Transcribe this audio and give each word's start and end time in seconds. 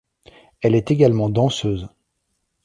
Elle 0.61 0.73
est 0.73 0.89
également 0.89 1.29
danseuse. 1.29 1.87